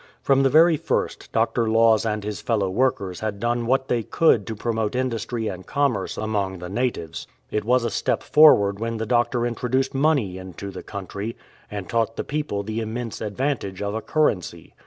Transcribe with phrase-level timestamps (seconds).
[0.23, 1.31] From the very first.
[1.31, 1.69] Dr.
[1.69, 6.17] Laws and his fellow workers had done what they could to promote industry and commerce
[6.17, 7.27] among the natives.
[7.51, 11.37] It was a step forward when the Doctor intro duced money into the country,
[11.69, 14.73] and taught the people the immense advantage of a currency.